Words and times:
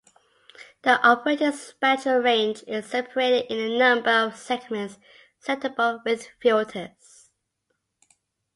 The 0.81 0.99
operating 1.07 1.51
spectral 1.51 2.23
range 2.23 2.63
is 2.65 2.87
separated 2.87 3.53
in 3.53 3.59
a 3.71 3.77
number 3.77 4.09
of 4.09 4.35
segments 4.35 4.97
selectable 5.39 6.03
with 6.03 6.27
filters. 6.41 7.29